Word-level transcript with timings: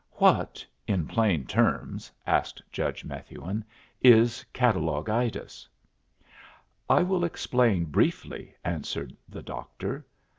"What, 0.13 0.65
in 0.87 1.05
plain 1.05 1.45
terms," 1.45 2.11
asked 2.25 2.59
Judge 2.71 3.05
Methuen, 3.05 3.63
"is 4.01 4.43
catalogitis?" 4.51 5.67
"I 6.89 7.03
will 7.03 7.23
explain 7.23 7.85
briefly," 7.85 8.55
answered 8.65 9.15
the 9.29 9.43
doctor. 9.43 10.03